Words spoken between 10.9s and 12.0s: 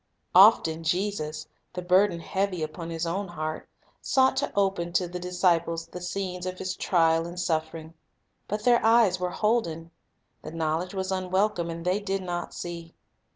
was unwelcome, and they